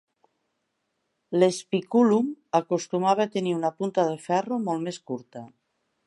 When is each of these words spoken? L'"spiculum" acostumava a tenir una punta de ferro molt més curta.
L'"spiculum" 1.39 2.31
acostumava 2.59 3.27
a 3.29 3.31
tenir 3.35 3.53
una 3.57 3.71
punta 3.83 4.07
de 4.13 4.17
ferro 4.23 4.57
molt 4.63 4.87
més 4.89 4.99
curta. 5.11 5.45